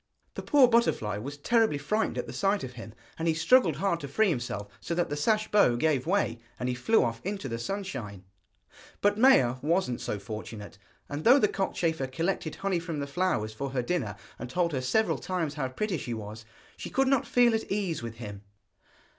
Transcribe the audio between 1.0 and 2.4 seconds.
was terribly frightened at the